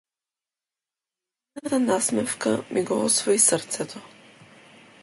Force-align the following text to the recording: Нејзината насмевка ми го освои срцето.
Нејзината 1.59 1.81
насмевка 1.85 2.55
ми 2.73 2.87
го 2.89 2.99
освои 3.11 3.41
срцето. 3.49 4.05